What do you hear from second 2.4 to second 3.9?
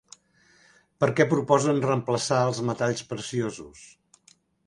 els metalls preciosos?